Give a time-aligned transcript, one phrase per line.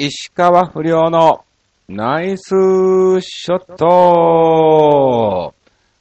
[0.00, 1.44] 石川不良の
[1.88, 2.50] ナイス
[3.20, 5.52] ショット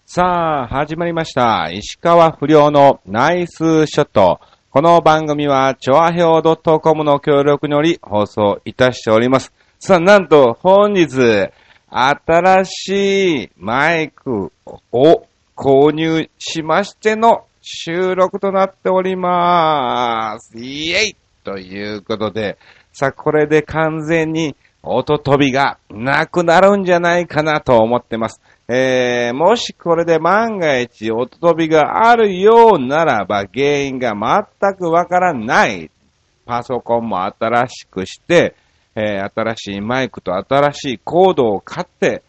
[0.06, 0.24] さ
[0.66, 1.72] あ、始まりました。
[1.72, 4.40] 石川不良のナイスショット。
[4.70, 9.52] この番組は、チョアヘオ .com の協力により放送いたしております。
[9.80, 11.50] さあ、なんと本日、
[11.90, 14.52] 新しいマイク
[14.92, 15.26] を
[15.56, 20.56] 購入しましての収録となっております。
[20.60, 22.60] イエイということで、
[23.00, 28.42] さあ、これで完全に音飛びがなくなるんじゃないかなと思ってます。
[28.68, 34.14] えー、もしこれで万が一音飛びがあるようならば原因が
[34.60, 35.92] 全くわからない。
[36.48, 38.56] パソコンも新しくして、
[38.96, 42.24] えー、新しいマイクと新しいコードを買って、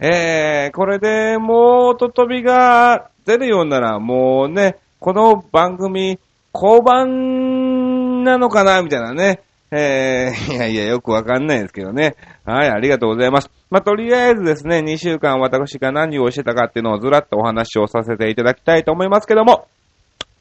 [0.00, 6.18] えー、これでもう音飛びが出るようならもうね、この番組、
[6.54, 9.42] 交番なのかなみたいなね。
[9.70, 12.16] えー、いやいや、よくわかんないですけどね。
[12.44, 13.50] はい、ありがとうございます。
[13.70, 19.66] まあ、とりあえずですね、2週間私が何をしてたかっていうのをずらっとお話をさせていただきたいと思いますけども、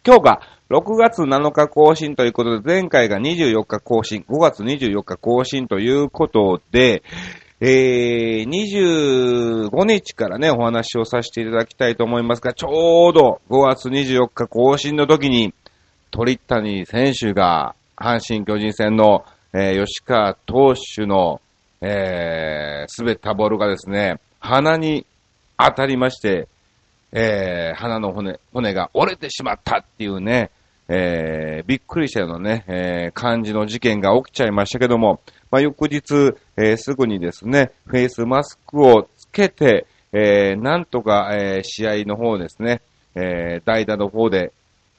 [0.06, 7.04] 今日が6月7日更新ということで、前回が24日更新、5月24日更新ということで、
[7.60, 15.54] えー、25日からね、お話をさせていただきたいと思いますが、ちょうど5月24日更新の時に、
[16.12, 21.42] 鳥谷選手が阪神巨人戦の、えー吉川投手の、
[21.82, 25.06] えー、滑ったボールがですね、鼻に
[25.58, 26.48] 当たりまして、
[27.12, 30.52] えー、鼻の骨、骨が折れてしまったっていうね、
[30.90, 42.82] えー、びっくりしたようなね、えー、感じの事件が起きちゃいましたけども、まあ、翌日、えーすぐにですね、フェイスマスクをつけて、えー、なんとか、えー試合の方ですね、
[43.16, 44.54] えー代打の方で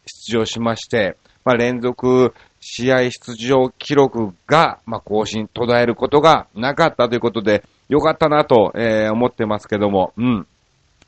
[0.04, 10.46] 出場しまして、まあ、連続試合出場記録が、まあ、更新、途絶えることがなかったということで、よかったなと、えー思ってますけども、うん。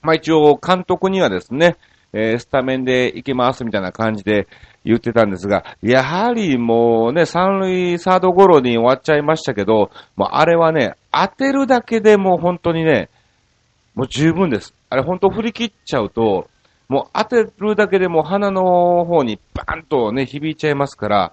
[0.03, 1.77] まあ、一応、監督にはですね、
[2.13, 4.49] えースタメンで行きますみたいな感じで
[4.85, 13.11] 言ってたんですが、やはりもうね、三塁サードゴロに終わっちゃいましたけど、もうあれはね、当てるだけでもう本当にね、
[13.95, 14.75] もう十分です。
[14.89, 16.49] あれ本当振り切っちゃうと、
[16.91, 21.33] もう当てるだけでも鼻の方にバーンとね、響いちゃいますから、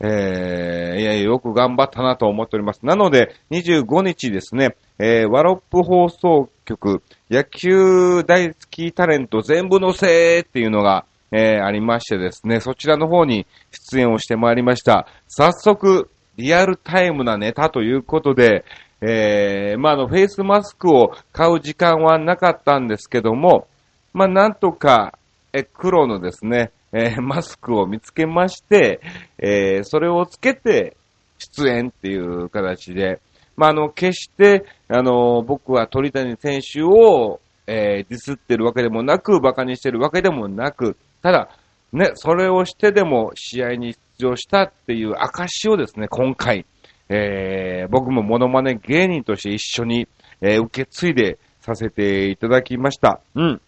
[0.00, 2.84] えー、いやいや、よく頑張ったなと思っております。
[2.84, 15.08] なので、25日ですね、えー、ワロップ放送局、野球大好きタレント全部のせーっていうのが、えー、ありましてですね、そちらの方に出演をしてまいりました。
[15.26, 18.66] 早速、リアルタイムなネタということで、
[19.00, 23.68] えー、まあ、あの、フェイスマスクを買う時間はなかったんですけども、
[24.14, 25.18] まあ、なんとか、
[25.52, 29.00] え、黒のですね、えーマスクを見つけまして、
[29.38, 30.96] えーそれをつけて
[31.38, 33.20] 出演っていう形で、
[33.56, 41.48] まあ、あの、決して、あの、僕は鳥谷選手を、えーディスってるわけでもなく、馬鹿にしてるわけでもなく、ただ、
[41.92, 46.64] ね、それをしてでも試合に出場したっていう証をですね、今回、
[47.08, 50.06] えー僕もモノマネ芸人として一緒に、
[50.40, 53.20] えー受け継いでさせていただきました。
[53.34, 53.60] うん。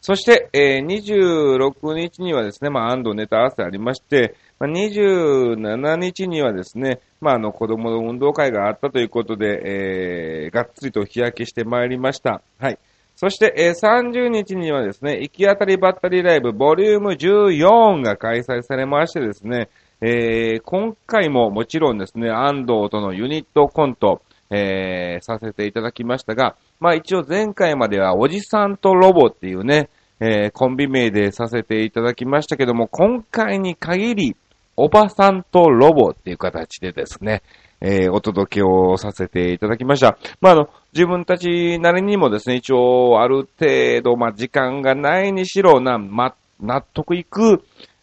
[0.00, 12.42] そして、えー26日にはですね、まあ、安藤ネタ合わせありまして、まあ、27日にはですね、まあ、あの、子供の運動会があったということで、えーがっつりと日焼けしてまいりました。
[12.58, 12.78] はい。
[13.16, 19.68] そして、えー30日にはですね、行き当たりばったりライブボリューム14が開催されましてですね、
[20.00, 29.88] えー今回ももちろんですね、安藤とのユニットコント、えーさせていただきましたが、まあ一応前回まではおじさんとロボっていうね、
[30.20, 34.36] えーコンビ名でさせていただきましたけども、今回に限り、
[34.76, 37.42] おばさんとロボっていう形でですね、
[37.80, 40.18] えーお届けをさせていただきました。
[40.40, 47.62] まあ、あの、自分たちなりにもですね、一応、ある程度、まあ、時間がないにしろ、な、ま、納得いく、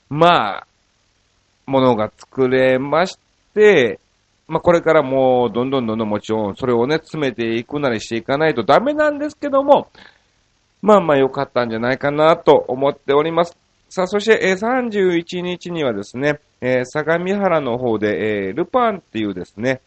[0.09, 0.67] まあ、
[1.65, 3.17] ものが作れまし
[3.53, 3.99] て、
[4.47, 9.87] まあ、これからもう、どんどんどんどんもちろん、それをね、詰めていくなりしていかないとダメなんですけども、
[10.81, 13.57] まあまあ良かったんじゃないかなと思っております。
[13.89, 19.81] さあ、そして、え31日にはですね、えー相模原の方で、えールパンっていうですね、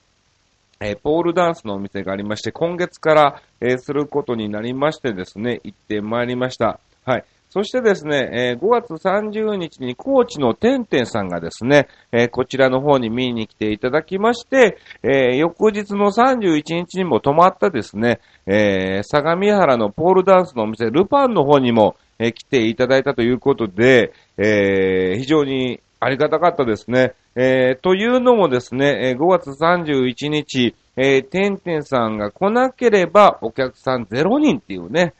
[0.81, 6.81] えーポールダンスのお店がありまして、今月から、えすることになりましてですね、行ってまいりました。
[7.05, 7.25] はい。
[7.59, 27.15] そしてですね、えー5月30日に高知のてんてんさんがですね、えーこちらの方に見に来ていただきまして、えー翌日の31日にも泊まったですね、え相模原のポールダンスのお店、ルパンの方にも、え来ていただいたということで、え非常にありがたかったですね。
[27.35, 35.15] え、というのもですね、え5月31日、えー、てんてんさんが来なければお客さん0人っていうね、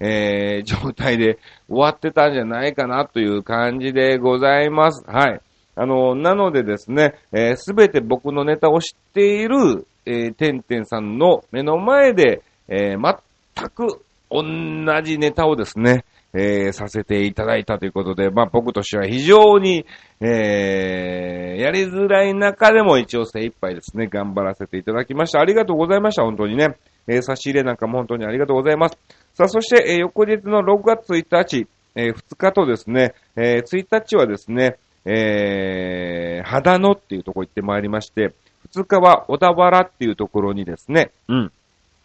[0.00, 1.38] えー、状態で
[1.68, 5.04] 終わってたんじゃないかなという感じでございます。
[5.06, 5.40] はい。
[5.76, 7.14] あの、なのでですね、
[7.56, 13.18] す、え、べ、て僕のネタを知っている、えー、てんてんさんの目の前で、えー、
[13.54, 19.84] 全く同じネタをですね、えー、させていただいたということで、まあ僕としては非常に、
[20.20, 25.40] えー、やりづらい中でも一応精一杯ですね、頑張らせていただきました。
[25.40, 26.76] ありがとうございました、本当にね。
[27.08, 28.98] えー、差し入れなんかも本当にありがとうございます。
[29.40, 34.76] さあ、そして、えー、翌日の6月1日、えー、2日とですね、えー、1日はですね、
[35.06, 38.34] えー、肌野っていうところ行ってまいりまして、
[38.74, 41.52] 2日は小田原っていうところにですね、うん。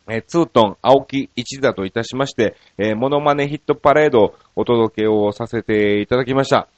[0.07, 6.69] えー、ツートン、青木一座といたしまして、えー、モノマネヒットパレードお届けをさせていただきました。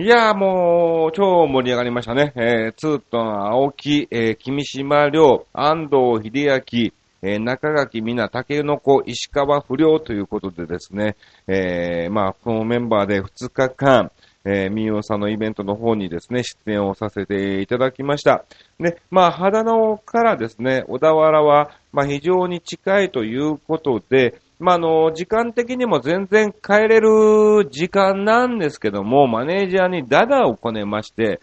[0.00, 2.32] いやーもう、超盛り上がりましたね。
[2.34, 6.90] えー、ツートン、青木、えー、君島亮、安藤秀明、
[7.22, 14.10] えー、中垣みな、竹の子、石川不良ということでですね、えー、まあ、このメンバーで2日間、
[14.44, 18.44] えー、民謡さんのイベントの方にですね、出演をさせていただきました。
[18.78, 31.40] で、まあ、肌野からですね、小田原は、まあ、非常に近いということで、まあ、あの、時間的にも全然帰れる時間なんですけども、マネージャーにダダをこねまして、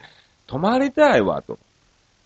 [0.47, 1.59] 泊まりたいわ、と。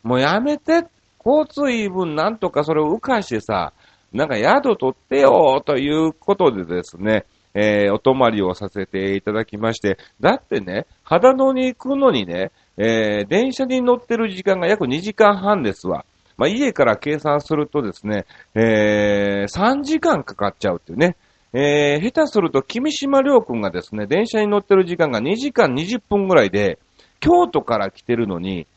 [0.04, 0.86] もうやめて、
[1.24, 3.74] 交通費分なんとかそれを浮かしてさ、
[4.12, 16.06] なんか宿取ってよ、ということでですね、えー、お泊まりをさせていただきまして、だってね、肌野に行くのにね、えー、電車に乗ってる時間が約2時間半ですわ。
[16.38, 18.26] まあ、家から計算するとですね、
[18.56, 21.16] えー、3時間かかっちゃうっていうね。
[21.54, 26.80] えー、下手すると、君島良君がですね、電車に乗ってる時間が2時間20分ぐらいで、
[27.20, 28.68] 京都から来てるのに、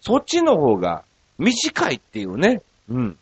[0.00, 1.04] そっちの方が
[1.38, 2.62] 短いっていうね。
[2.88, 3.18] うん。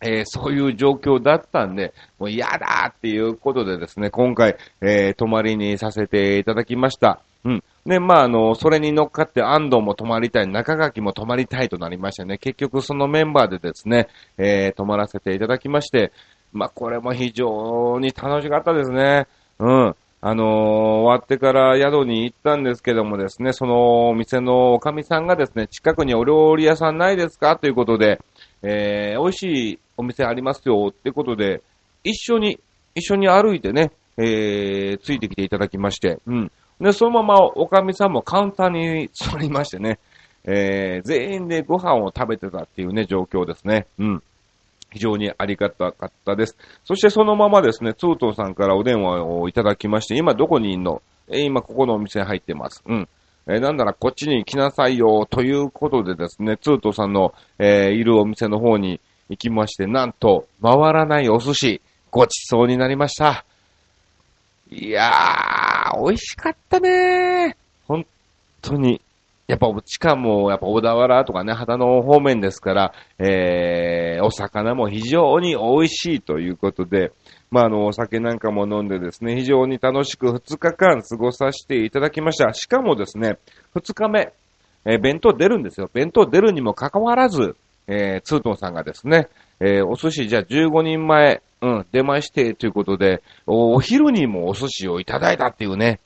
[0.00, 7.20] えー、そういう状況だったんで、もう嫌だっていうことでですね、今回、えー、泊まりにさせていただきました。
[7.44, 7.64] うん。
[7.86, 16.12] で、まあ、あの、それに乗っかって安藤も泊まりたい、中垣も泊まりたいとなりましてね、結局そのメンバーでですね、えー、泊まらせていただきまして、
[16.52, 19.26] まあ、これも非常に楽しかったですね。
[19.58, 19.96] うん。
[20.28, 27.54] あのー、終わってから宿に行ったんですけどもですね、そのお店のおかみさんがですね、近くにお料理屋さんないですか？
[27.54, 28.20] ということで、
[28.60, 29.42] えー、美味し
[29.74, 31.62] いお店ありますよってことで、
[32.02, 32.58] 一緒に、
[32.96, 36.50] 一緒に歩いてね、えー、ついてきていただきまして、うん。
[36.80, 40.00] で、そのままおかみさんもカウンターに座りましてね、
[40.42, 43.86] えー、全員でご飯を食べてたっていうね、状況ですね。
[44.00, 44.22] うん。
[44.96, 46.56] 非常にありがたかったです。
[46.84, 51.02] そしてそのままですね、ツートンさんからお電話をいただきまして、今どこにいんの？
[51.28, 52.82] え、今ここのお店入ってます。
[52.86, 53.08] うん。
[53.48, 63.44] え、なんならこっちに来なさいよ、ということでですね、ツートンさんの、えー、いるお店の方に行きまして、なんと、回らないお寿司、ごちそうになりました。
[64.70, 67.56] いやー、美味しかったねー。
[67.86, 68.06] 本
[68.62, 69.00] 当に。
[69.46, 77.12] やっぱ、しかも、やっぱ小田原とかね、肌の方面ですから、えー、お魚も非常に美味しいということで、
[77.50, 82.52] まあ、あの、お酒なんかも飲んでですね、非常に楽しく2日間過ごさせていただきました。
[82.54, 83.38] しかもですね、
[83.76, 84.32] 2日目、
[84.84, 85.88] えー、弁当出るんですよ。
[85.92, 87.54] 弁当出るにもかかわらず、
[87.86, 89.28] えー、ツートンさんがですね、
[89.60, 96.00] えー、お寿司じゃあ15人前、うん、出まして、ということで、お昼にもお寿司をいただいたっていうね、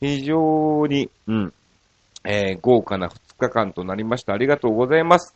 [0.00, 1.52] 非常に、うん、
[2.26, 4.32] えー、豪華な2日間となりました。
[4.32, 5.34] ありがとうございます。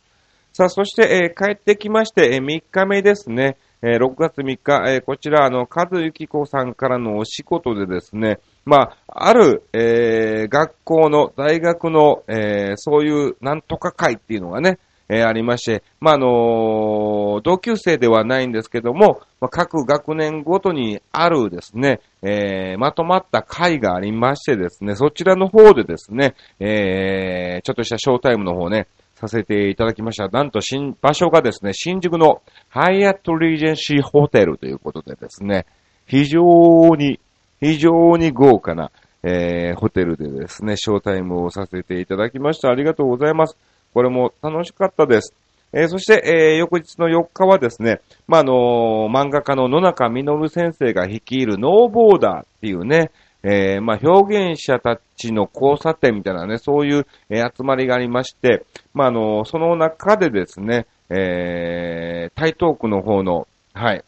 [0.53, 3.57] さあ、そして、えー、帰ってきまして、えー、3日目ですね。
[3.83, 14.77] えー、6月3日、え、こちら、あの、和幸子さんからのお仕事でですね、まあ、ある、え、学校の、大学の、え、そういうなんとか会っていうのがね、
[15.13, 30.29] えー、ありまして、まあ、あの、同級生ではないんですけども、まあ、各学年ごとにあるですね、えー、まとまった会がありましてですね、そちらの方でですね、えー、ちょっとしたショータイムの方ね、させていただきました。
[30.29, 35.65] なんと新、場所がですね、新宿のハイアットリージェンシーホテルということでですね、
[36.07, 37.19] 非常に、
[37.59, 38.91] 非常に豪華な、
[39.23, 42.69] えー、ホテルでですね、ショータイムをさせていただきました。
[42.69, 43.57] ありがとうございます。
[43.93, 45.33] これも楽しかったです。
[45.73, 53.11] えー、そして、えー、翌日の4日はですね、まあ、あのー、漫画家の野中実先生が率いるノーボーダーっていうね、
[53.43, 64.03] えー、まあ、表現者たちの交差点みたいなね、そういう、えー、集まりがありまして、まあ、あのー、その中でですね、えー、台東区の方の、はい、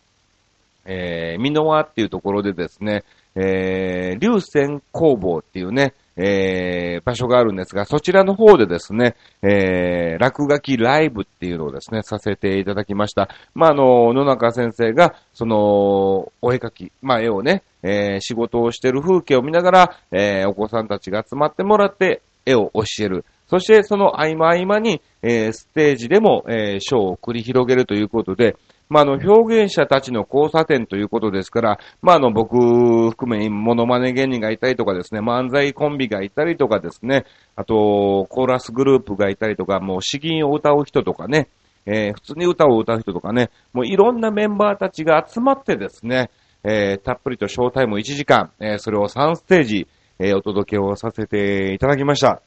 [0.86, 3.04] えー、ミノワっていうところでですね、
[3.36, 13.30] えー、流泉工房っていうね、えー、場所があるんですが、そちらの方でですね、えー、落書きライブっていうのをですね、させていただきました。
[13.56, 23.25] まあ、あの、野中先生が、その、お絵描き、まあ、絵をね、えー、仕事をしてる風景を見ながら、えー、お子さんたちが集まってもらって、絵を教える。
[23.48, 28.56] そして、その合間合間に、えー、ステージでも、えー、ショーを繰り広げるということで、
[28.94, 41.48] まあ、あの、表現者たちの交差点ということですから、まあ、あの、僕含め、モノマネ芸人がいたりとかですね、漫才コンビがいたりとかですね、あと、コーラスグループがいたりとか、もう詩吟を歌う人とかね、
[41.88, 46.30] えー、普通に歌を歌う人とかね、もういろんなメンバーたちが集まってですね、
[46.64, 49.88] えー、たっぷりとショータイム1時間、えー、それを3ステージ、
[50.20, 52.44] え、お届けをさせていただきました。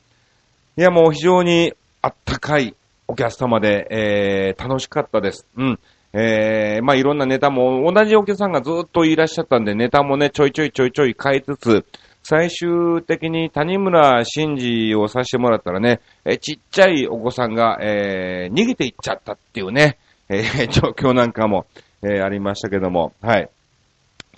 [0.76, 1.72] いや、もう非常に
[2.02, 2.76] あったかい
[3.08, 5.44] お客様で、え、楽しかったです。
[5.56, 5.80] うん。
[6.18, 11.84] えー、まあ、いろんなネタも、同じお客さんがずっといらっしゃったんで、ネタもね、ちょいちょいちょいちょい変えつつ、
[12.22, 19.98] 最終的に谷村新司をさせてもらったらね、えちっちゃいお子さんが、えー、逃げていっちゃったっていうね、
[20.30, 21.66] えー、 状況なんかも、
[22.02, 23.50] えー、ありましたけども、はい。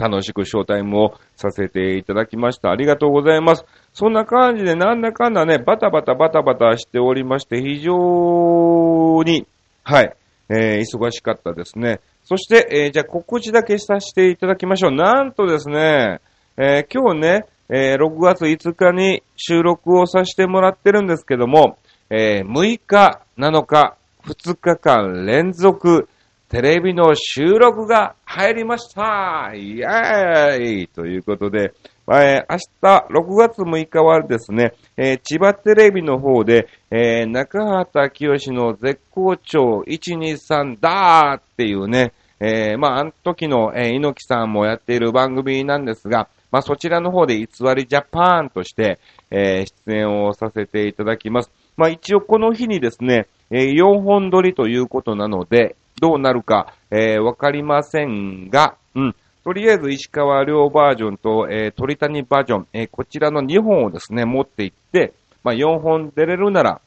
[0.01, 2.71] 楽しくショータイムをさせていただきました。
[2.71, 3.65] ありがとうございます。
[3.93, 9.47] そんな感じでなんだかんだね、バタバタバタバタしておりまして、非常に、
[9.83, 10.15] はい、
[10.49, 12.01] えー、忙しかったですね。
[12.25, 14.93] そして、えー、じゃあ告知だけさせていただきましょう。
[14.93, 16.21] なんとですね、
[16.57, 21.79] えー、今日ね、えー、6月5日に収録をさせてもらってるんですけども、
[22.11, 26.09] えー、6日、7日、2日間連続、
[26.49, 31.75] テレビの収録が入りましたイェーイということで、
[32.11, 47.47] えー、明日6月6日はですね、えー、千葉テレビの方で、えー、中畑清の絶好調123だーっていうね、えー、まあ、あの時の、えー、猪木さんもやっている番組なんですが、まあ、そちらの方で偽
[47.77, 48.99] りジャパンとして、
[49.31, 51.51] えー、出演をさせていただきます。
[51.77, 59.17] まあ、一応この日にですね、えー、4本撮りということなので、どうなるか、えー、わかりませんが、うん。
[59.49, 66.83] とりあえず石川遼バージョンと、えー、鳥谷バージョン、えー、こちらの2本をですね、持っていって、まあ、4本出れるなら、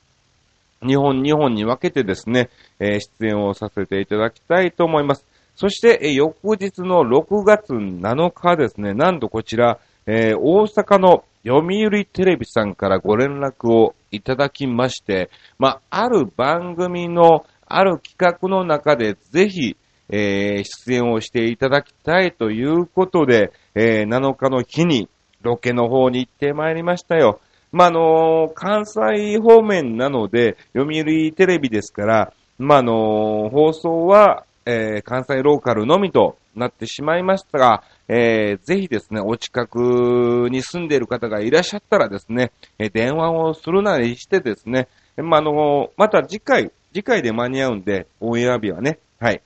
[0.84, 5.26] 2本2本に分けてですね、えー、出演をさせていただきたいと思います。
[5.56, 19.78] そして、えー、翌日の6月7日ですね、なんとこちら、えー、大阪の読売テレビさんからご連絡をいただきまして、まあ、ある番組のある企画の中でぜひ、
[20.12, 25.10] えー、出演をしていただきたいということで、えー、7日の日に
[25.42, 27.40] ロケの方に行ってまいりましたよ。
[27.72, 44.88] まあ、あのー、関西方面なので、読売テレビですから、まあ、あの放送は、えー、関西ローカルのみとなってしまいましたが、えー、ぜひですね、お近くに住んでいる方がいらっしゃったらですね、え、電話をするなりしてですね、
[45.18, 49.42] まあ、あのまた次回、次回で間に合うんで、オンエア日はね、はい。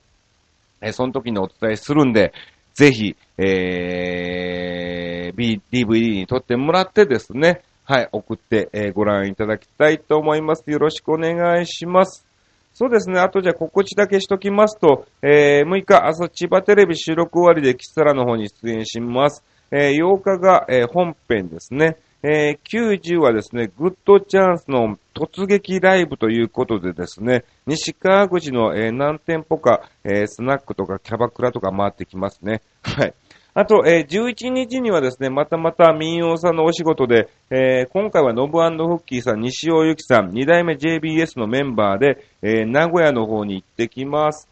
[0.80, 2.32] えー、その時にお伝えするんで、
[2.74, 10.70] ぜひ、えー、B、DVD に撮ってもらってですね、はい、送って、えー、ご覧いただきたいと思います。
[10.70, 12.26] よろしくお願いします。
[12.74, 13.20] そうですね。
[13.20, 19.42] あとじゃあ告知だけしときますと、えー、6日朝千葉テレビ収録終わりでキサラの方に出演します。
[19.70, 21.96] えー、8日が、えー、本編ですね。
[22.28, 32.62] えー、90はですね、グッドチャンスの突撃ライブということでですね、西川口の、えー、何店舗か、えー、スナックとかキャバクラとか回ってきますね。
[32.82, 33.14] はい。
[33.54, 44.48] あと、えー、11日にはですね、またまた民謡さんのお仕事で、えー、今回はノブフッキーさん、西尾由紀さん、2代目 JBS のメンバーで、えー、名古屋の方に行ってきます。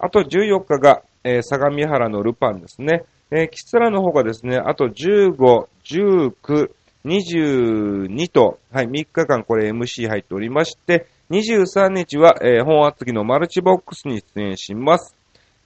[0.00, 3.04] あと14日が、えー、相模原のルパンですね。
[3.30, 6.70] えー、キツラの方がですね、あと15、19、
[7.06, 15.16] 22と、はい、3日間これ MC 入っておりまして、23日は、えー、本厚木のマルチボックスに出演します。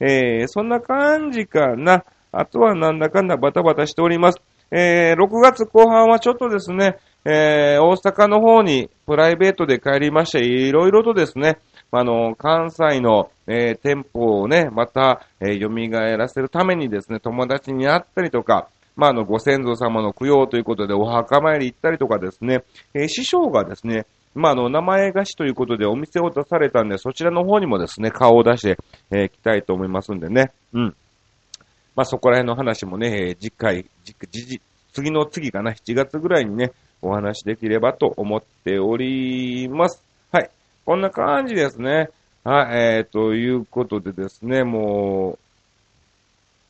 [0.00, 2.04] えー、そんな感じかな。
[2.32, 4.40] あとはなんだかんだバタバタしております。
[4.70, 11.58] えー、6月後半はちょっとですね、えー、大阪の方にプライベートで帰りまして、いろいろとですね、
[11.90, 18.68] あの、関西の、えー、店舗をね、また、えー、蘇らせるためにですね、友達に会ったりとか、
[19.00, 24.04] まあ、あの、ご先祖様の供養ということでお墓参り行ったりとかですね、えー、師匠がですね、
[24.34, 28.76] まあ、あの、名前貸しということでお店を出されたんで、そちらの方にもですね、顔を出して、
[29.10, 30.52] えー、来たいと思いますんでね。
[30.74, 30.96] うん。
[31.96, 34.60] まあ、そこら辺の話もね、えー、次回、次、
[34.92, 40.04] 次の次かな、7月ぐらいにね、お話できればと思っております。
[40.30, 40.50] はい。
[40.84, 42.10] こんな感じですね。
[42.44, 45.49] はい、えー、ということでですね、もう、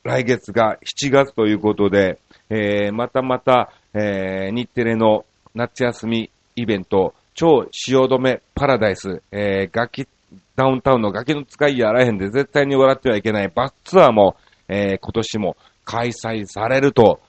[0.03, 10.07] 来月が7月ということで、えー、またまた、えー、日テレの夏休みイベント、超汐留パラダイス、えー、ガキ、
[10.55, 14.35] ダウンタウンのガキの使いやらへんで絶対に笑ってはいけないバスツアーも、
[14.67, 17.19] えー、今年も開催されると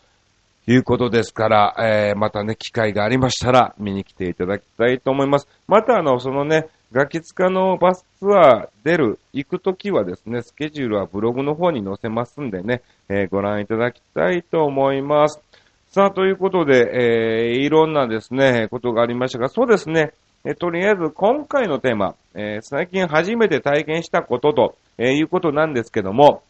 [0.66, 5.48] いうことですから、えー、またね、機会がありましたら見に来ていただきたいと思います。
[5.66, 15.40] またあの、そのね、ガキツカのバスツアー出る、行くときはですね、スケジュールはブログの方に載せますんでね、えー、ご覧いただきたいと思います。
[15.88, 20.12] さあ、ということで、えー、いろんなですね、ことがありましたが、そうですね、
[20.44, 26.42] えとりあえず今回のテーマ、えー、最近初めて体験したことと、えいうことなんですけども、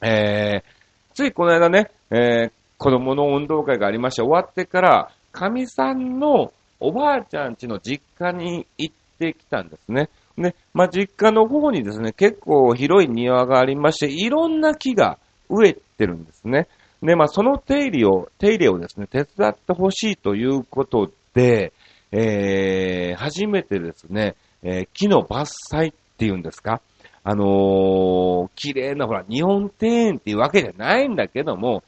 [0.00, 0.62] え
[1.14, 10.08] ついこの間ね、え子供の運動会がありまして、終わってから、神さんのおばあちゃん家の実家に行ってきたんですね。
[10.36, 16.68] ね、まあ、実家の方にですね、結構広い庭がありまして、いろんな木が植えてるんですね。
[17.02, 21.72] で、まあ、その手入れを、手入れをですね、手伝ってほしいということで、
[22.12, 26.80] えー、初めてですね、えー、木の伐採っていうんですか
[27.24, 31.82] あのー、綺麗な、ほら、日本庭園っていうわけじゃないんだけども、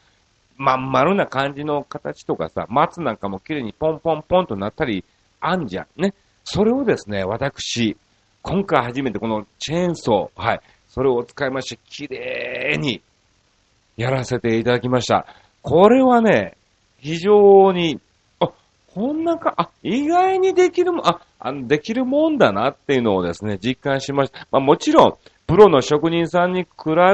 [0.57, 5.05] まん丸な感じの形とかさ、松なんかも綺麗にポンポンポンとなったり、
[5.41, 6.01] あんじゃん。
[6.01, 6.15] ね。
[6.45, 7.97] それをですね、私、
[8.43, 13.01] 今回初めてこのチェーンソー、はい、それを使いまして、綺麗に
[13.97, 15.27] やらせていただきました。
[15.63, 16.57] これはね、
[16.99, 18.01] 非常に、
[18.41, 18.51] あ、
[18.95, 24.47] こんなか、あ、意外にできるも、あ、あのできるもんだなっていうのをですね、実感しました。
[24.51, 25.13] まあもちろん、
[25.47, 26.69] プロの職人さんに比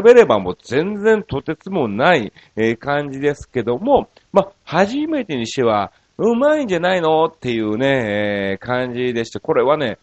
[0.05, 7.25] べればもう全然とてつもない、え感じですけども、まあ、初めてにしては、うまいんじゃないの？
[7.25, 9.99] っていうね、えー、感じでして、これはね、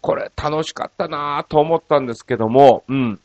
[0.00, 3.20] これ楽しかったなと思ったんですけども、うん。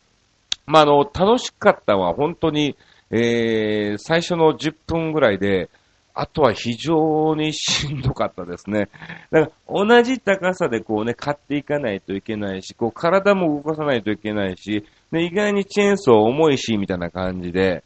[0.68, 2.76] まあ、あの、楽しかったは本当に、
[3.12, 5.70] えー、最初の10分ぐらいで、
[6.18, 8.88] あとは非常にしんどかったですね。
[9.32, 17.84] だから同じ高さでこうね、買っていかないといけないし、こう体も動かさないといけないし、ね、意外にチェーンソー重いし、みたいな感じで、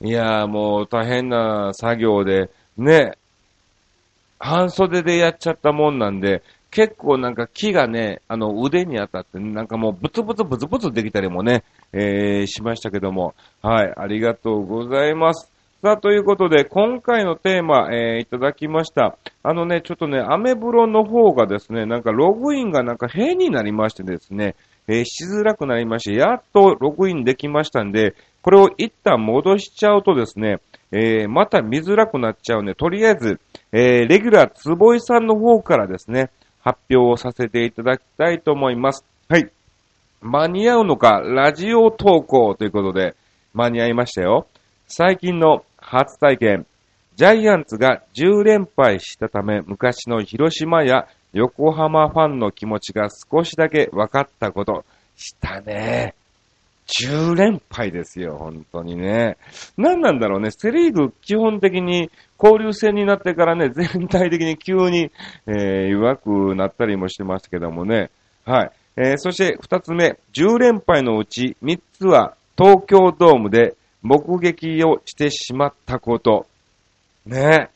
[0.00, 3.12] いやーもう大変な作業で、ね、
[4.38, 15.50] 半袖でやっちゃったもんなんで、結構なんか木がね、あの腕に当たって、なんかもうブツブツブツブツできたりもね、えー、しましたけども、はい、ありがとうございます。
[15.82, 19.16] さあ、ということで、今回のテーマ、えー、いただきました。
[19.42, 24.56] あのね、ちょっとね、アメブロの方がですね、なんかログインがなんか変になりましてですね、
[24.88, 28.14] えー、しづらくなりまして、やっとログインできましたんで、
[28.46, 30.60] これを一旦戻しちゃうとですね、
[30.92, 33.40] えー、また見づらくなっちゃうんで、とりあえず、
[33.72, 36.30] えー、レギュラーつぼいさんの方からですね、
[36.60, 39.04] 発表をさせていただきたいと思います。
[39.28, 39.50] はい。
[40.20, 43.16] 間に合うのか、ラジオ投稿ということで、
[43.52, 44.46] 間に合いましたよ。
[44.86, 46.66] 最近の初体験。
[47.16, 54.84] ジャイアンツが10連敗したため、昔の広島や横浜ファンの気持ちが少しだけ分かったこと。
[55.16, 56.14] したね。
[56.86, 59.36] 10連敗ですよ、本当にね。
[59.76, 60.50] 何なんだろうね。
[60.50, 62.10] セリーグ基本的に
[62.42, 65.10] 交流戦になってからね、全体的に急に、
[65.46, 68.10] えー、弱くなったりもしてますけどもね。
[68.44, 68.70] はい。
[68.96, 76.46] えー、そして2つ目、10連敗のうち3つは東京ドームで目撃をしてしまったこと。
[77.26, 77.68] ね。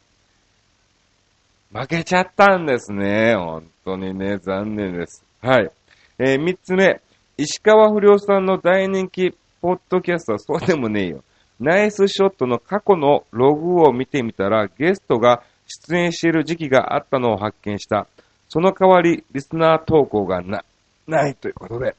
[1.73, 3.35] 負けちゃったんですね。
[3.37, 5.25] 本当にね、残念です。
[5.43, 5.71] はい。
[6.19, 7.01] えー、三つ目。
[7.43, 11.25] 石川不良さんの大人気ポッドキャストはそうでもねえよ。
[11.59, 18.07] ナイスショットの過去のログを見てみたら、ゲストが出演している時期があったのを発見した。
[18.51, 20.67] その代わり、リスナー投稿がな、
[21.07, 21.97] ないということで、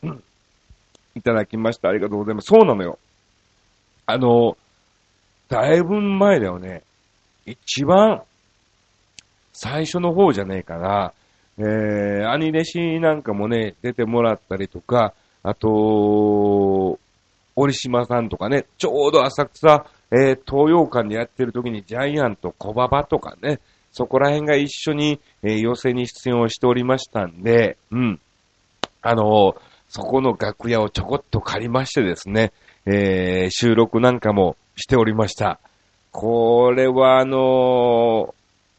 [1.15, 1.89] いただきました。
[1.89, 2.45] ありがとうございます。
[2.45, 2.99] そうなのよ。
[4.05, 4.55] あの、
[5.49, 6.83] だいぶ前だよね。
[7.47, 8.21] 一番
[9.53, 11.13] 最初の方じゃねえかな。
[11.57, 16.99] えー、兄弟子なんかもね、出てもらったりとか、あと、
[17.55, 23.59] 折島さんとかね、ちょうど浅草、えー、東洋館でやってる時にジャイアント小馬場とかね、
[23.91, 28.19] そこら辺が一緒に、えー、寄席に出演をしておりましたんで、うん。
[29.01, 29.55] あのー、
[29.89, 32.53] そこの楽屋をちょこっと借りましてですね、
[32.85, 35.59] えー、収録なんかもしておりました。
[36.11, 38.33] これはあの、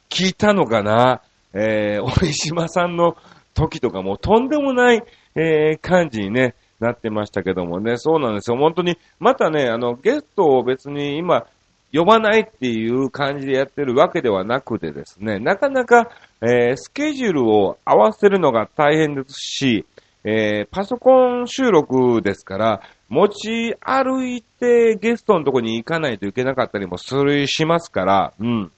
[0.09, 1.22] 聞いたのかな
[1.55, 3.16] えー、折島さんの
[3.55, 5.03] 時とかもとんでもない、
[5.35, 8.57] えー、感じにね、なってましたけどもね、そうなんですよ。
[8.57, 11.47] 本当に、またね、あの、ゲストを別に今、
[11.92, 16.09] 呼ばないっていう感じでやってるわけではなくてですね、なかなか、
[16.40, 19.87] えー、スケジュールを合わせるのが大変ですし、
[20.25, 28.73] えー、パソコン収録ですから、持ち歩いてゲストのとこに行かないといけなかったりもする、しますから、うん。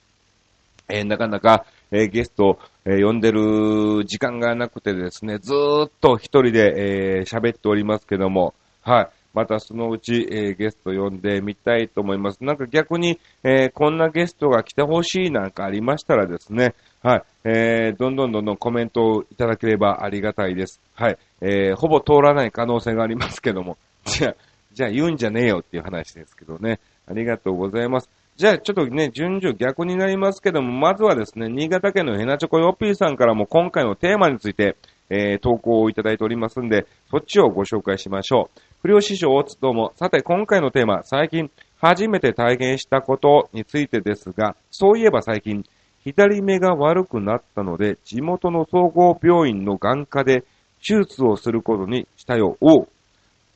[0.89, 9.09] えー、なかなか、えー、ゲスト、えー、呼んでる時間がなくてですね、ずーっと一人で、えー、喋っておりますけども、はい。
[9.35, 12.41] またそのうち、えー、ゲスト呼んでみたいと思います。
[12.41, 20.79] なんか逆に、えー、こんなゲストが来てほしいなんかありましたらですね、はい、えー、どんどんどんどんコメントをいただければありがたいです。
[20.93, 24.35] はい、えー、ほぼ通らない可能性がありますけども、じゃあ、
[24.71, 26.79] じゃあ言うんじゃねえよっていう話ですけどね。
[27.05, 28.09] ありがとうございます。
[28.37, 34.75] じゃあ、ちょっとね、順序逆になりますけども、まずはですね、新潟県のヘナチョコヨッピーさんからも今回のテーマについて、
[35.09, 38.61] えー、投稿をいただいておりますんで、そっちをご紹介しましょう。
[38.81, 39.29] 不良師匠、
[39.61, 39.93] どうも。
[39.95, 45.63] さて、今回のテーマ、最近、初めて体験したことについてですが、そういえば最近、
[46.03, 50.41] 左目が悪くなったので、地元の総合病院の眼科で
[50.85, 52.57] 手術をすることにしたよ。
[52.59, 52.85] お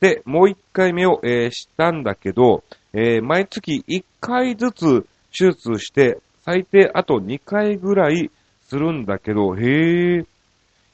[0.00, 8.30] で、もう一回目を、えー、したんだけど、えー、毎月一回ずつ手術して、最低あと二回ぐらい
[8.62, 10.24] するんだけど、へえ。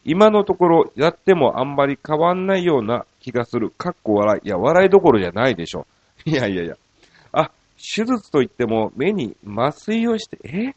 [0.04, 3.70] 今のところやってもあんまり変わんないような気がする。
[3.70, 4.46] かっこ笑い。
[4.46, 5.86] いや、笑いどころじゃないでしょ。
[6.24, 6.76] いやいやいや。
[7.32, 10.74] あ、手術といっても目に麻酔をして、え？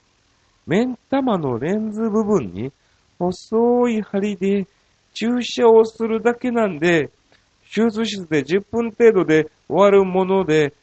[0.65, 2.71] 目ん玉のレンズ部分に
[3.17, 4.67] 細い針で
[5.13, 7.09] 注射をするだけなんで、
[7.73, 10.73] 手術室で10分程度で終わるもので、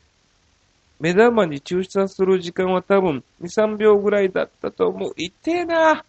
[0.99, 5.13] 目玉に注射する時間は多分2、3秒ぐらいだったと思う。
[5.17, 6.05] 痛えな。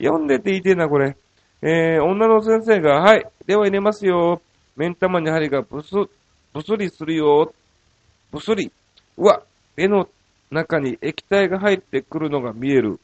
[0.00, 1.16] 読んでて痛えな、これ。
[1.62, 4.42] えー、女の先生が、はい、では入れますよ。
[4.76, 5.90] 目ん玉に針がブス、
[6.52, 7.52] ブスリするよ。
[8.30, 8.70] ブスリ。
[9.16, 9.42] うわ、
[9.76, 10.08] 目の
[10.50, 13.00] 中に液体が入ってくるのが見える。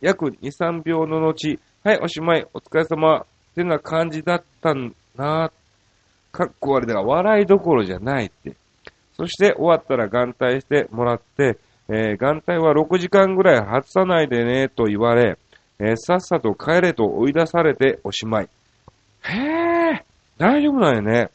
[0.00, 3.20] 約2、3秒の後、はい、おしまい、お疲れ様。
[3.20, 5.52] ってな感じだったんな。
[6.32, 8.56] かっこ悪いだから笑いどころじゃないって。
[9.16, 15.38] そして終わったら眼帯してもらって、えー、眼帯は6時間ぐらい外さないでねと言われ、
[15.78, 18.48] えー、さっさと帰れと追い出されておしまい。
[19.22, 19.36] へ
[19.94, 20.04] え。
[20.38, 21.30] 大丈夫なんよね。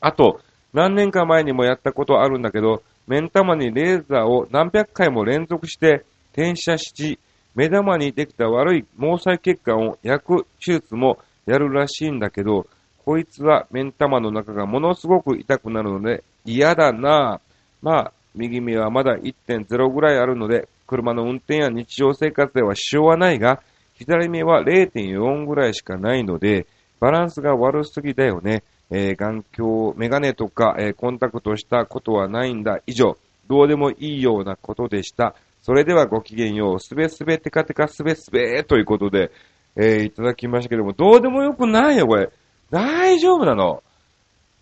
[0.00, 0.40] あと、
[0.72, 7.18] 何年か前にもやったことあるんだけど、目ん玉にレーザーを何百回も連続して転写し、
[7.54, 12.66] 目玉にできた悪い毛細血管を焼く手術もやるらしいんだけど、
[13.06, 17.40] こいつは目ん玉の中がものすごく痛くなるので嫌だな
[17.82, 23.62] まあ、右目はまだ1.0ぐらいあるので、車の運転や日常生活では支障はないが、
[23.94, 26.66] 左目は0.4ぐらいしかないので、
[27.00, 28.62] バランスが悪すぎだよね。
[28.90, 32.80] えー、眼鏡、メガネとか、えー、コンタクトしたことはないんだ。
[32.86, 33.16] 以上、
[33.48, 35.34] どうでもいいようなことでした。
[35.62, 36.80] それではごきげんよう。
[36.80, 39.30] すべすべテカテカすべすべということで、
[39.76, 42.30] えー、いただきましたけども、どうでもよくないよ、これ。
[42.70, 43.82] 大丈夫なの？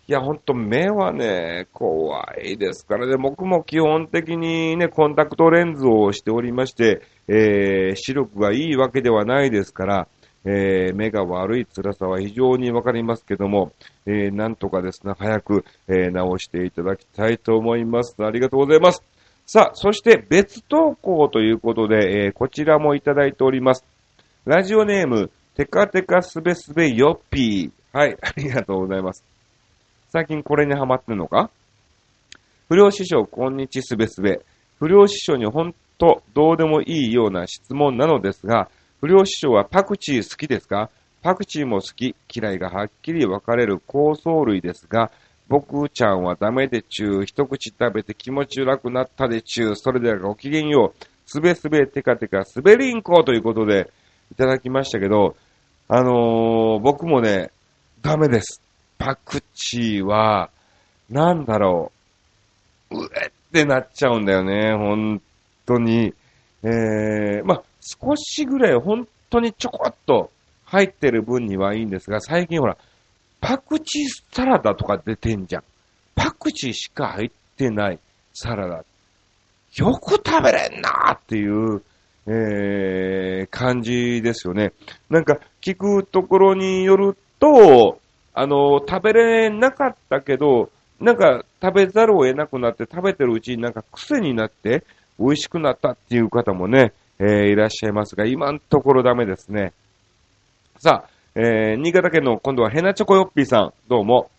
[0.07, 10.07] いや、ほんと目はね、怖いですからね、僕も基本的にね、コンタクトレンズをしておりまして、えー、視力がいいわけではないですから、
[10.45, 13.71] えー、目が悪い辛さは非常にわかりますけども、
[14.05, 18.15] えー、なんとかですね、早く、えー、直していただきたいと思います。
[18.19, 19.01] ありがとうございます。
[19.47, 23.83] さあ、そして別投稿ということで、えー、こちらもいただいております。
[24.45, 27.84] ラジオネーム、テカテカスベスベヨッピー。
[27.95, 29.23] はい、 ありがとうございます。
[30.09, 31.49] 最近これにハマってんのか
[32.67, 34.41] 不良師匠、こんにちすべすべ。
[34.79, 38.67] 不良師匠にほんとどうでもいいような質問なのですが、
[38.99, 40.89] 不良師匠はパクチー好きですか？
[41.23, 45.09] パクチーも好き、嫌いがはっきり分かれる香草類ですが、
[45.47, 53.89] 僕ちゃんはダメでちゅう、一口食べて気持ち楽なったでちゅう、それではごきげんよう、すべすべテカテカすべりんこということで
[54.33, 55.37] いただきましたけど、
[55.87, 57.51] あのー、僕もね、
[58.01, 58.61] ダメです。
[58.97, 60.49] パクチーは、
[61.09, 61.91] なんだろ
[62.91, 65.21] う、うえってなっちゃうんだよね、本
[65.65, 66.13] 当に。
[66.63, 70.31] えー、まあ、少しぐらい本当にちょこっと
[70.65, 72.77] 入ってる分にはいいんですが、最近ほら、
[73.39, 75.63] パクチーサラダとか出てんじゃん。
[76.15, 77.99] パクチーしか入ってない
[78.33, 78.83] サラダ。
[79.75, 81.83] よく食べれんなーっていう、
[82.27, 84.73] えー、感じですよね。
[85.09, 87.99] なんか、聞くところによると、
[88.33, 94.83] あの、食べれなかったけど、なんか食べざるを得なくなって食べてるうちになんか癖になって
[95.19, 99.73] 美味しくなったっていう方もね、えー、いらっしゃいますが、今のところダメですね。
[100.79, 104.29] さあ、えー、新潟県の今度はヘナチョコヨッピーさん、どうも。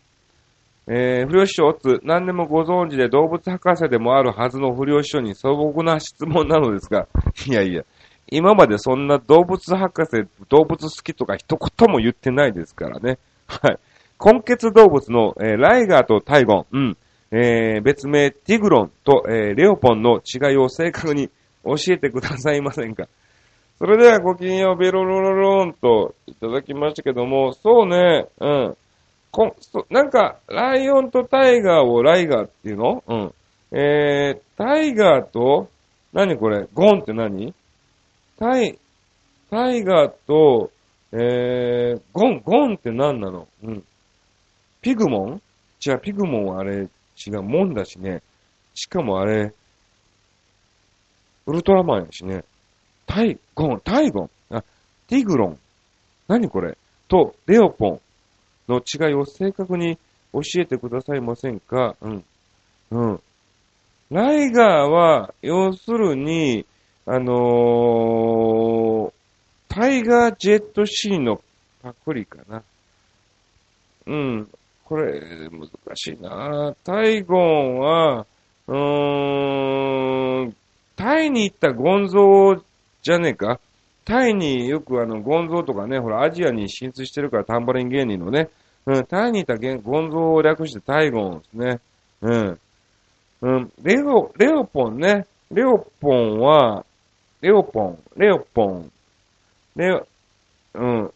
[0.89, 7.09] えー、不良師匠つ、何でもご存知で動物博士でもあるはずの不良師匠に素朴な質問なのですが、
[7.47, 7.83] いやいや、
[8.29, 13.19] 今までそんな動物博士、動物好きとか一言も言ってないですからね。
[13.47, 13.79] はい。
[14.25, 16.97] 根血動物の、えー、ライガーとタイゴン、うん。
[17.31, 21.29] えー、別名ティグロンと、えー、レオポンの違いを正確に
[21.65, 23.07] 教えてくださいませんか
[23.79, 28.77] それではごきげんよう、ベロロロローンといただきましたけども、そうね、うん。
[29.31, 33.05] こそなんか、ライオンとタイガーをライガーっていうの？
[33.07, 33.35] うん。
[33.71, 35.69] えー、タイガーと、
[36.15, 36.67] 何これ？
[36.73, 37.53] ゴンって何？
[38.39, 38.79] タイ、
[39.51, 40.71] タイガーと、
[41.13, 43.49] えー、ゴン、ゴンって何なの？
[43.63, 43.85] うん。
[44.83, 45.43] ピグモン？
[45.87, 46.89] 違う、ピグモンはあれ、
[47.27, 48.23] 違う、モンだしね。
[48.75, 49.55] しかもあれ、
[51.47, 52.45] ウルトラマンやしね。
[53.07, 54.63] タイゴン、タイゴン、あ、
[55.07, 55.59] ティグロン。
[56.29, 56.77] 何これ？
[57.09, 58.01] と、レオポン
[58.69, 59.97] の違いを正確に
[60.33, 61.95] 教えてくださいませんか？
[62.01, 62.25] うん。
[62.91, 63.21] うん。
[64.11, 66.67] ライガーは、要するに、
[67.09, 69.13] あのー、
[69.69, 71.41] タイガージェットシーの
[71.83, 72.63] パクリかな。
[74.07, 74.49] うん。
[74.85, 78.27] これ、難しいなタイゴンは、
[78.67, 80.57] うーん、
[80.97, 82.63] タイに行ったゴンゾー
[83.03, 83.61] じゃねえか？
[84.05, 88.49] タイによくあの、ゴンゾーとかね、ほら、アジアに進出してるから、タンバリン芸人のね、
[88.87, 91.81] うん、タイにいたゴンゾーを略してタイゴンですね。
[92.23, 92.59] うん。
[93.43, 95.27] うん、レオ、レオポンね。
[95.51, 96.86] レオポンは、
[97.47, 98.91] レオポン、レオポン、
[99.77, 100.05] レオ、
[100.75, 101.13] うん。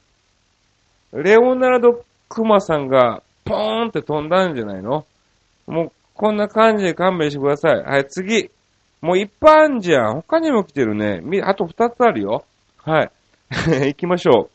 [1.13, 5.07] レオナルド・クマさんが、ポーンって飛んだんじゃないの？
[5.67, 7.83] もう、こんな感じで勘弁してください。
[7.83, 8.49] はい、次。
[9.01, 10.15] もういっぱいあんじゃん。
[10.15, 11.21] 他にも来てるね。
[11.21, 12.45] み、あと二つあるよ。
[12.77, 13.11] はい。
[13.89, 14.51] 行きましょう。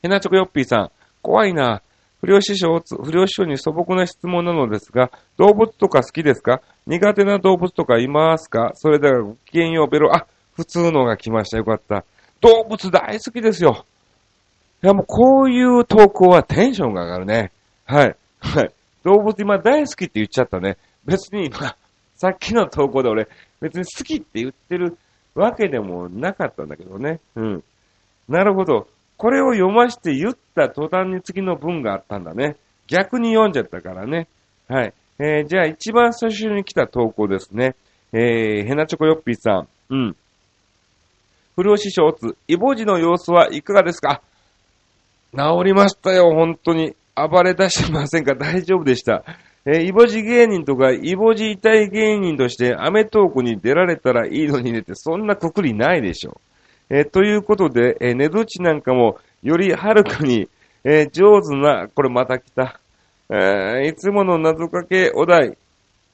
[0.00, 0.90] ヘナチョコヨッピーさん。
[1.20, 1.82] 怖いな。
[2.22, 6.62] 不良師匠、不良師匠に素朴な質問なのですが、動物とか好きですか？
[6.86, 8.70] 苦手な動物とかいますか？
[8.72, 10.26] それではごきげんよう、ベロ、あ、
[10.58, 11.58] 普通のが来ました。
[11.58, 12.04] よかった。
[12.40, 13.86] 動物大好きですよ。
[14.82, 17.52] いや、もうこういう投稿はテンションが上がるね。
[17.84, 18.16] はい。
[18.40, 18.72] はい。
[19.04, 20.76] 動物今大好きって言っちゃったね。
[21.04, 21.76] 別に今、
[22.16, 23.28] さっきの投稿で俺、
[23.60, 24.98] 別に好きって言ってる
[25.36, 27.20] わけでもなかったんだけどね。
[27.36, 27.64] うん。
[28.28, 28.88] なるほど。
[29.16, 32.56] これを読まして言った途端に次の文があったんだね。
[32.88, 34.26] 逆に読んじゃったからね。
[34.66, 34.92] はい。
[35.20, 37.76] えー、じゃあ一番最初に来た投稿ですね。
[38.12, 39.68] えー、ヘナチョコヨッピーさん。
[39.90, 40.16] うん。
[41.58, 44.22] 不良師匠つ、イボジの様子はいかがですか？
[45.36, 46.94] 治りましたよ、本当に。
[47.16, 48.36] 暴れ出してませんか？
[48.36, 49.24] 大丈夫でした。
[49.66, 56.40] えー、イボジ芸人とか、イボジ痛い芸人として、アメトークに出られたらいいのにねって、そんなくくりないでしょ
[56.90, 56.96] う。
[56.96, 60.48] えー、ということで、えー、ネドチなんかも、よりはるかに、
[60.84, 62.78] えー、上手な、これまた来た。
[63.30, 65.58] えー、いつもの謎かけお題、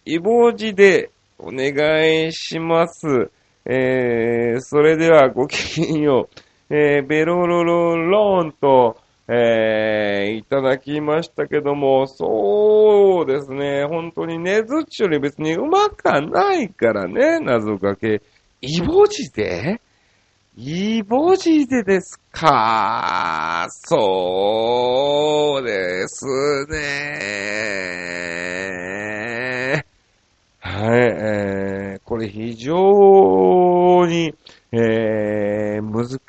[0.06, 3.30] イボジでお願いします。
[3.66, 6.28] えー、それではごきげんよ
[6.70, 6.74] う。
[6.74, 8.96] えー、ベロロロローンと、
[9.28, 18.20] えー、いただきましたけども、そうですね、本当にねずっちより別にうまくないからね、謎かけ。
[18.60, 19.80] イボジで？
[20.56, 23.66] イボジでですか？
[23.70, 26.24] そうです
[26.70, 26.74] ね。
[30.60, 34.34] はい、えー、これ非常に、
[34.72, 35.82] えー、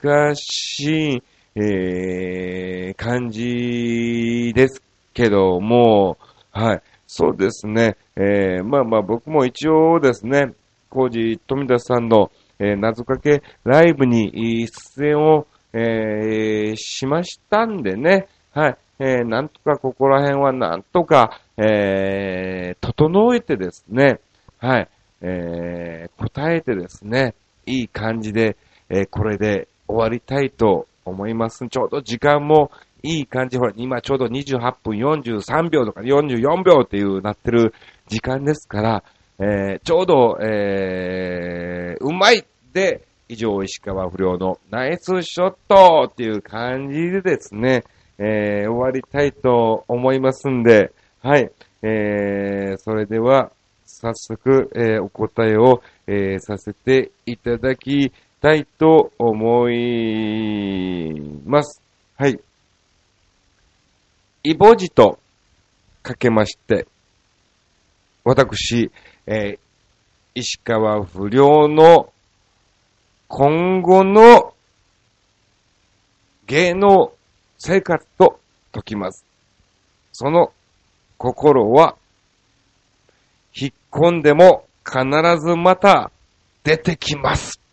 [0.05, 1.23] 難しい、
[1.55, 4.83] えー、感じです
[5.15, 6.17] けども、
[6.51, 6.81] はい。
[7.07, 7.97] そうですね。
[8.15, 10.53] えー、まあまあ僕も一応ですね、
[10.89, 18.77] コージ富田さんの、えー、謎かけライブに出演を、えー、しましたんでね、はい。
[18.99, 24.19] えー、なんとかここら辺はなんとか、えー、整えてですね、
[24.59, 24.87] はい。
[25.21, 27.33] えー、答えてですね、
[27.65, 28.55] いい感じで、
[28.89, 31.67] えー、これで終わりたいと思います。
[31.67, 32.71] ちょうど時間も
[33.03, 33.57] いい感じ。
[33.57, 37.73] ほら、今ちょうど28分43秒とか44秒っていうなってる
[38.07, 39.03] 時間ですから、
[39.39, 47.83] えー、ちょうど、えー、うまいで、以上、石川不良のナイスショットっていう感じでですね、
[48.19, 51.49] えー、終わりたいと思いますんで、はい、
[51.81, 53.51] えー、それでは、
[53.85, 58.11] 早速、えー、お答えを、えー、させていただき
[58.45, 61.81] たいと思います。
[62.15, 62.39] はい。
[64.43, 65.17] イボジと
[66.03, 66.85] かけまして、
[68.23, 68.91] 私、
[69.25, 69.59] えー、
[70.35, 72.13] 石川不良の
[73.29, 74.53] 今後の
[76.45, 77.13] 芸能
[77.57, 78.39] 生活と
[78.71, 79.25] 解きます。
[80.13, 80.53] その
[81.17, 81.95] 心は、
[83.59, 85.01] 引っ込んでも必
[85.43, 86.11] ずまた
[86.63, 87.64] 出てきます。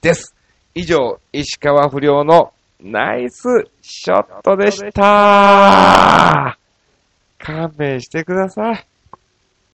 [0.00, 0.34] です。
[0.74, 3.42] 以上、石川不良のナイス
[3.80, 6.56] ショットでした
[7.38, 8.91] 勘弁してください。